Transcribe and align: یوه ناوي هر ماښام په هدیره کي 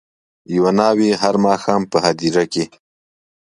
یوه 0.55 0.71
ناوي 0.79 1.09
هر 1.21 1.35
ماښام 1.45 1.81
په 1.91 1.97
هدیره 2.05 2.43
کي 2.53 2.65